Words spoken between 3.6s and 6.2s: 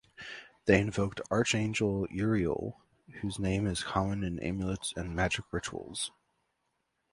is common in amulets and magic rituals.